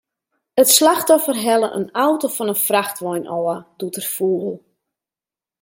It 0.61 0.69
slachtoffer 0.75 1.35
helle 1.45 1.69
in 1.77 1.87
auto 2.05 2.27
fan 2.35 2.51
in 2.53 2.63
frachtwein 2.67 3.25
ôf, 3.37 3.59
doe't 3.79 3.99
er 4.01 4.07
foel. 4.15 4.51